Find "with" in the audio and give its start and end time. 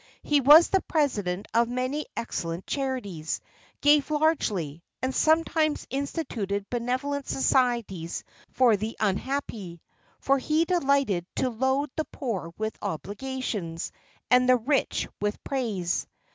12.57-12.79, 15.19-15.37